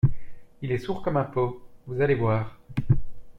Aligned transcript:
Il 0.63 0.71
est 0.71 0.79
sourd 0.79 1.03
comme 1.03 1.17
un 1.17 1.23
pot… 1.25 1.61
vous 1.85 2.01
allez 2.01 2.15
voir… 2.15 2.57